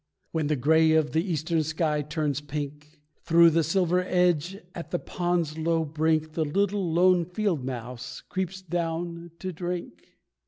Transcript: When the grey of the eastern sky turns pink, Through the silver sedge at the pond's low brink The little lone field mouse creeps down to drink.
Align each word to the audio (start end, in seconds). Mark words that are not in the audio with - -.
When 0.31 0.47
the 0.47 0.55
grey 0.55 0.93
of 0.93 1.11
the 1.11 1.23
eastern 1.23 1.61
sky 1.61 2.01
turns 2.01 2.41
pink, 2.41 2.99
Through 3.23 3.51
the 3.51 3.63
silver 3.63 4.01
sedge 4.03 4.57
at 4.73 4.89
the 4.89 4.97
pond's 4.97 5.59
low 5.59 5.85
brink 5.85 6.33
The 6.33 6.43
little 6.43 6.91
lone 6.91 7.23
field 7.23 7.63
mouse 7.63 8.21
creeps 8.21 8.63
down 8.63 9.29
to 9.37 9.53
drink. 9.53 10.17